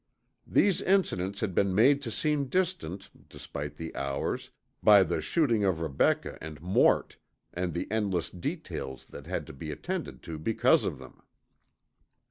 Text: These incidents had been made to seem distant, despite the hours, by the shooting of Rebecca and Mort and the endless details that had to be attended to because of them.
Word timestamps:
These 0.47 0.81
incidents 0.81 1.41
had 1.41 1.53
been 1.53 1.75
made 1.75 2.01
to 2.01 2.09
seem 2.09 2.45
distant, 2.45 3.11
despite 3.29 3.75
the 3.75 3.95
hours, 3.95 4.49
by 4.81 5.03
the 5.03 5.21
shooting 5.21 5.63
of 5.63 5.79
Rebecca 5.79 6.39
and 6.41 6.59
Mort 6.59 7.17
and 7.53 7.75
the 7.75 7.85
endless 7.91 8.31
details 8.31 9.05
that 9.11 9.27
had 9.27 9.45
to 9.45 9.53
be 9.53 9.69
attended 9.69 10.23
to 10.23 10.39
because 10.39 10.85
of 10.85 10.97
them. 10.97 11.21